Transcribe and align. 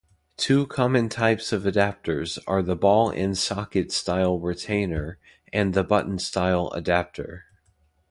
Two 0.35 0.65
common 0.65 1.09
types 1.09 1.53
of 1.53 1.61
adapters 1.61 2.39
are 2.47 2.63
the 2.63 2.75
ball-and-socket 2.75 3.91
style 3.91 4.39
retainer 4.39 5.19
and 5.53 5.75
the 5.75 5.83
button-style 5.83 6.71
adapter. 6.73 7.45